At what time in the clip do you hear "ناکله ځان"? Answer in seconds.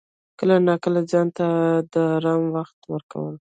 0.67-1.27